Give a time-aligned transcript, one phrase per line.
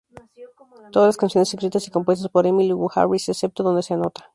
[0.91, 4.27] Todas las canciones escritas y compuestas por Emmylou Harris excepto donde se anota.